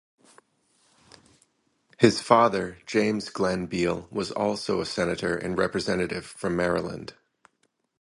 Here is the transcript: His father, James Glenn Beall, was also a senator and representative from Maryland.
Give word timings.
His 1.99 2.19
father, 2.21 2.79
James 2.87 3.29
Glenn 3.29 3.67
Beall, 3.67 4.07
was 4.11 4.31
also 4.31 4.81
a 4.81 4.85
senator 4.87 5.35
and 5.35 5.55
representative 5.55 6.25
from 6.25 6.55
Maryland. 6.55 7.13